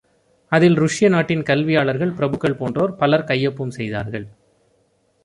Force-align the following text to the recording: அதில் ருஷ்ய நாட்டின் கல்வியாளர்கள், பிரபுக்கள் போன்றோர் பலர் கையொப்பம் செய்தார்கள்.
அதில் 0.51 0.77
ருஷ்ய 0.77 1.09
நாட்டின் 1.09 1.43
கல்வியாளர்கள், 1.43 2.11
பிரபுக்கள் 2.11 2.57
போன்றோர் 2.59 2.95
பலர் 2.95 3.27
கையொப்பம் 3.27 3.75
செய்தார்கள். 3.77 4.25